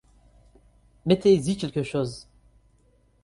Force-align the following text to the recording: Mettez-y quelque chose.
Mettez-y 1.05 1.57
quelque 1.57 1.83
chose. 1.83 2.27